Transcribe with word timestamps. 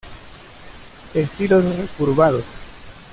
Estilos 1.13 1.63
recurvados. 1.77 2.61